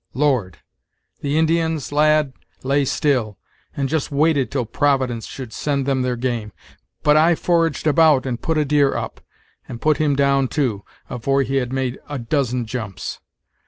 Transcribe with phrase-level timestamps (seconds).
[0.15, 0.57] Lord!
[1.19, 3.37] The Indians, lad, lay still,
[3.77, 6.53] and just waited till Providence should send them their game,
[7.03, 9.21] but I foraged about, and put a deer up,
[9.67, 13.19] and put him down too, afore he had made a dozen jumps.